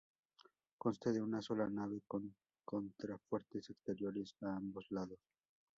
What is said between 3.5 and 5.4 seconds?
exteriores a ambos lados.